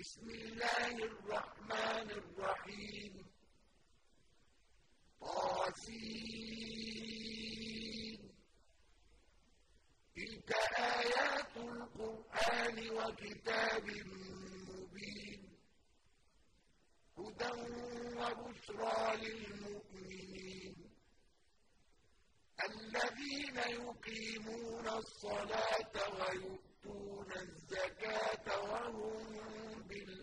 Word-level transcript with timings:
بسم 0.00 0.30
الله 0.30 0.94
الرحمن 1.04 2.10
الرحيم. 2.10 3.26
طاسين. 5.20 6.40
تلك 10.16 10.52
آيات 10.78 11.56
القرآن 11.56 12.90
وكتاب 12.90 13.86
مبين. 14.68 15.56
هدى 17.18 17.52
وبشرى 18.16 19.16
للمؤمنين. 19.16 20.74
الذين 22.64 23.56
يقيمون 23.56 24.88
الصلاة 24.88 25.94
ويؤتون 25.94 27.32
الزكاة 27.32 28.46
وهم 28.70 29.69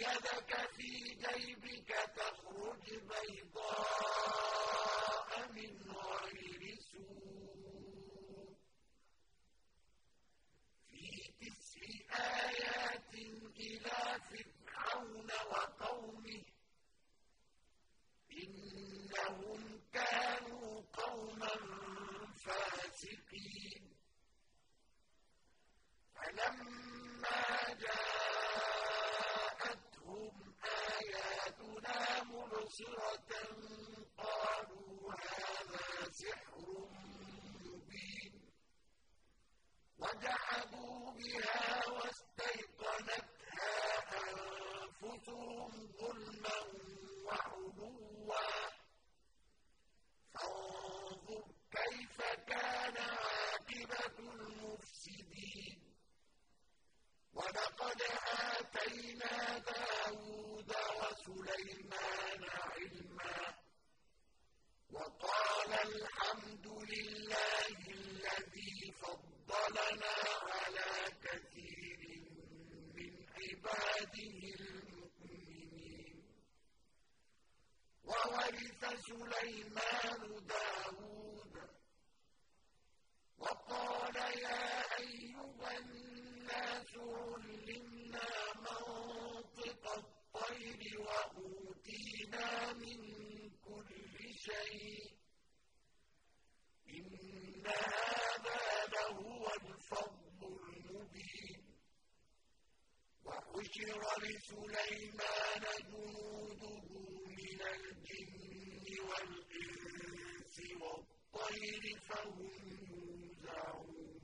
يَدَكَ 0.00 0.52
فِي 0.76 0.90
جَيْبِكَ 1.24 1.90
تَخْرُجْ 2.16 2.84
بَيْضَاءَ 3.12 3.79
مُبْصِرَةً 32.70 33.30
قَالُوا 34.18 35.12
هَٰذَا 35.12 36.10
سِحْرٌ 36.12 36.58
مُّبِينٌ. 37.66 38.32
وَجَحَدُوا 39.98 41.12
بِهَا 41.12 41.59
وَأُوتِينَا 92.30 92.72
مِن 92.72 93.50
كُلِّ 93.64 94.34
شَيْءٍ 94.38 95.04
ۖ 95.04 95.12
إِنَّ 96.94 97.66
هَٰذَا 97.66 98.86
لَهُوَ 98.92 99.46
الْفَضْلُ 99.50 100.40
الْمُبِينُ 100.42 101.62
وَحُشِرَ 103.24 104.00
لِسُلَيْمَانَ 104.22 105.64
جُنُودُهُ 105.90 106.88
مِنَ 107.38 107.60
الْجِنِّ 107.74 108.86
وَالْإِنسِ 109.08 110.56
وَالطَّيْرِ 110.82 111.98
فَهُمْ 112.08 112.50
يُوزَعُونَ 112.90 114.22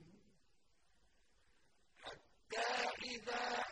حَتَّىٰ 2.03 2.73
إِذَا 3.03 3.66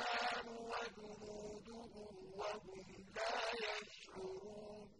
النَّارُ 0.00 0.46
وَجُلُودُهُمْ 0.70 2.14
وَهُمْ 2.38 2.84
لَا 3.16 3.32
يَشْعُرُونَ. 3.64 4.90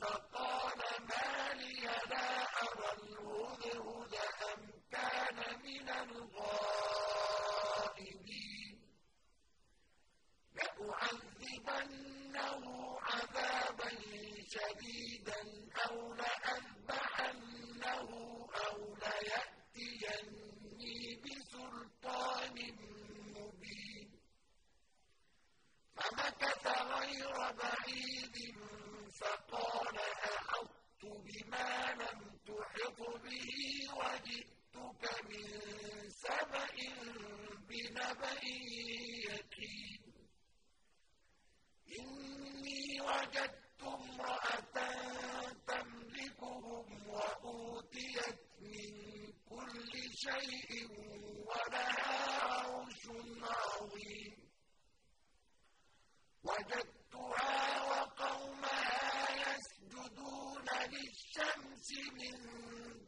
فقال 0.00 0.78
ما 1.08 1.54
لي 1.54 1.80
لا 2.10 2.26
أرى 2.62 2.92
الوحيد 3.02 3.31
وجئتك 34.02 35.02
من 35.30 35.46
سبأ 36.10 36.66
بنبأ 37.68 38.44
يقين. 39.28 40.02
إني 42.00 43.00
وجدت 43.00 43.82
امرأة 43.82 44.76
تملكهم 45.66 47.08
وأوتيت 47.08 48.40
من 48.60 48.92
كل 49.48 49.92
شيء 50.14 50.88
ولها 51.46 52.42
عرش 52.42 53.02
عظيم. 53.42 54.36
وجدتها 56.44 57.81
الشمس 61.12 61.88
من 62.20 62.36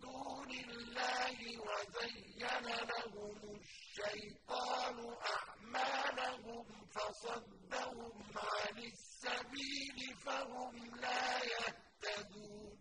دون 0.00 0.50
الله 0.68 1.38
وزين 1.66 2.42
لهم 2.90 3.38
الشيطان 3.60 4.96
أعمالهم 5.36 6.66
فصدهم 6.94 8.22
عن 8.36 8.78
السبيل 8.92 9.98
فهم 10.26 10.74
لا 11.00 11.38
يهتدون. 11.54 12.76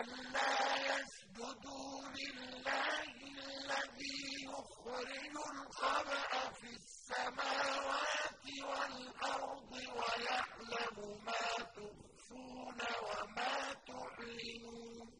ألا 0.00 0.76
يسجدوا 0.90 2.00
لله 2.18 3.02
الذي 3.32 4.22
يخرج 4.48 5.10
الخبأ 5.52 6.50
في 6.60 6.70
السماوات 6.80 8.44
والأرض 8.68 9.72
ويعلم 9.72 10.96
ما 11.24 11.44
تبدون 11.76 11.91
تخفون 12.32 12.80
وما 13.02 13.74
تعلنون 13.86 15.12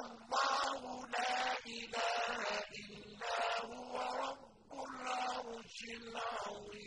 الله 0.00 1.06
لا 1.06 1.58
إله 1.66 2.46
إلا 2.80 3.36
هو 3.64 3.94
رب 4.22 4.72
العرش 4.72 5.78
العظيم 6.00 6.83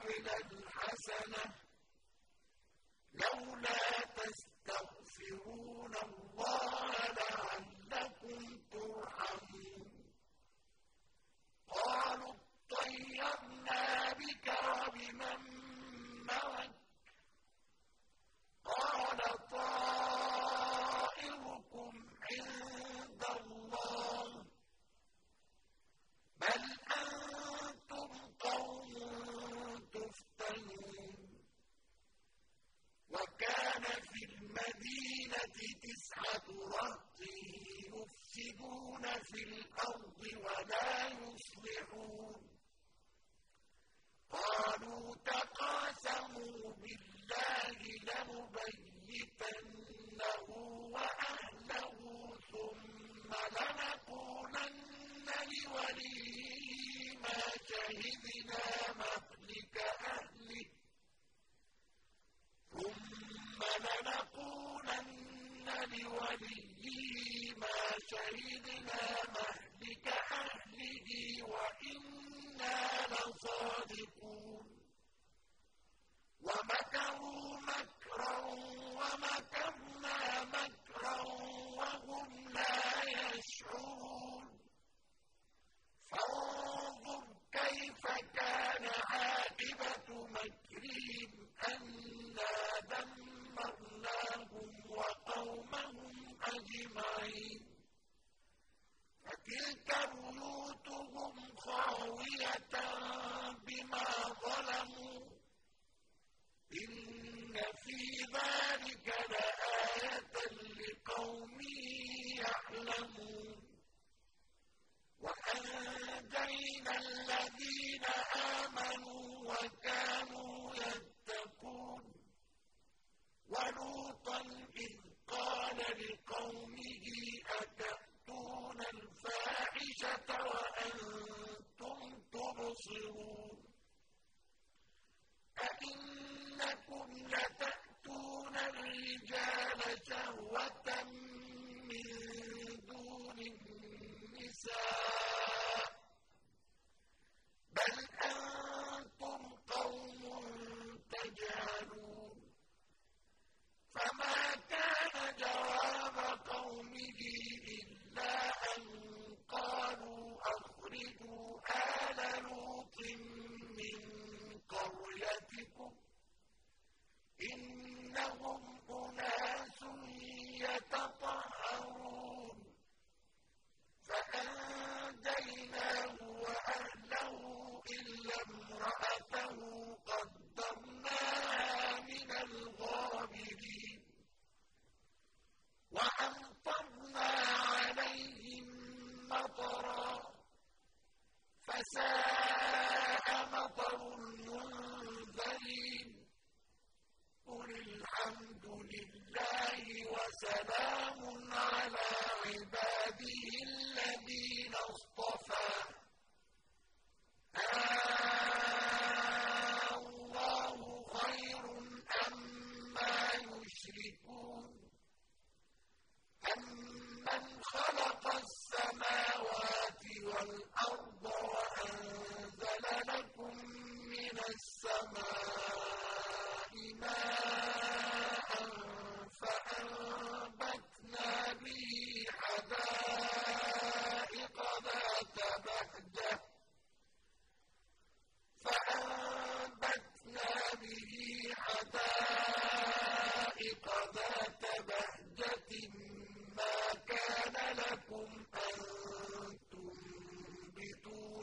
فانظر 0.00 1.59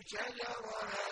Jalla 0.09 1.06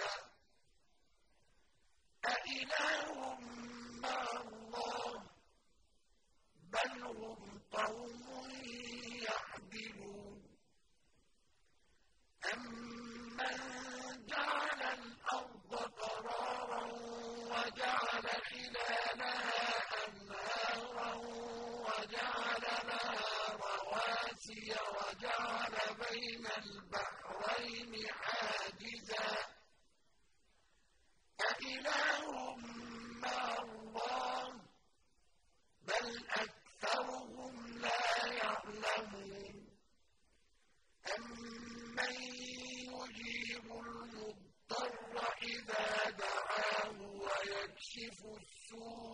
sure 48.69 49.04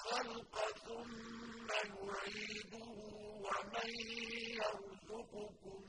الْخَلْقَ 0.00 0.56
ثُمَّ 0.86 1.68
يُعِيدُهُ 1.70 2.88
وَمَن 3.44 3.90
يَرْزُقُكُم 4.60 5.80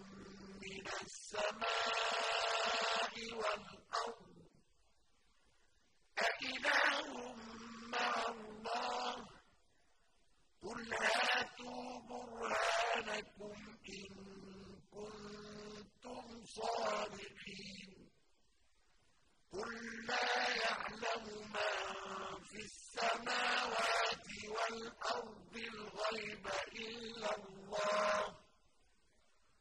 مِّنَ 0.62 0.86
السَّمَاءِ 1.02 2.34
وَالْأَرْضِ 3.40 4.36
ۗ 4.36 4.52
أَإِلَٰهٌ 6.28 7.36
مَّعَ 7.96 8.16
اللَّهِ 8.30 9.16
ۚ 9.16 9.28
قُلْ 10.64 10.82
هَاتُوا 10.94 12.00
بُرْهَانَكُمْ 12.10 13.58
إِن 13.96 14.12
كُنتُمْ 14.92 16.26
صَادِقِينَ 16.46 17.92
قُل 19.52 19.72
لَّا 20.08 20.28
يَعْلَمُ 20.64 21.26
مَن 21.56 21.74
فِي 22.50 22.60
السَّمَاوَاتِ 22.70 23.91
الأرض 24.74 25.56
الغيب 25.56 26.48
إلا 26.76 27.36
الله 27.36 28.36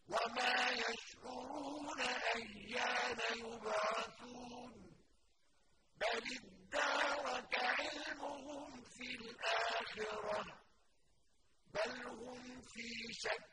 وما 0.08 0.70
يشعرون 0.70 2.00
أيان 2.36 3.18
يبعثون 3.36 4.72
بل 6.00 6.22
ادارك 6.40 7.54
علمهم 7.58 8.82
في 8.84 9.14
الآخرة 9.14 10.60
بل 11.74 12.06
هم 12.06 12.60
في 12.62 13.12
شك 13.12 13.49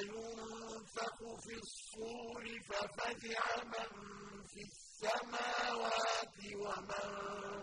ينفخ 0.00 1.16
في 1.44 1.54
الصور 1.54 2.44
ففزع 2.68 3.44
من 3.64 3.90
في 4.44 4.62
السماوات 4.62 6.36
ومن 6.54 7.10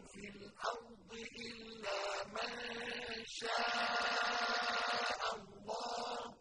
في 0.08 0.24
الأرض 0.30 1.12
إلا 1.46 2.02
من 2.28 2.52
شاء 3.26 5.22
الله. 5.36 6.38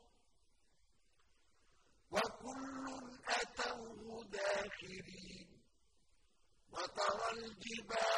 وكل 2.11 2.87
أتوه 3.29 4.24
داخلين 4.24 5.48
وترى 6.72 7.31
الجبال 7.33 8.17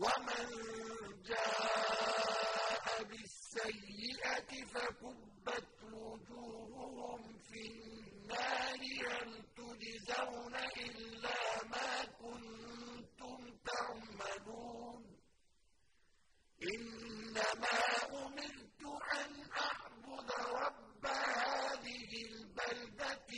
ومن 0.00 0.46
جاء 1.22 3.04
بالسيئة 3.10 4.50
فكبت 4.72 5.82
وجوههم 5.92 7.38
في 7.38 7.60
النار 7.66 8.80
هل 9.06 9.30
تجزون 9.56 10.54
إلا 10.56 11.64
ما 11.72 12.04
كنتم 12.04 13.38
تعملون 13.68 15.02
إنما 16.62 17.78
أمرت 18.12 18.82
أن 19.20 19.32
أعبد 19.66 20.30
رب 20.64 21.06
هذه 21.06 22.12
البلدة 22.30 23.28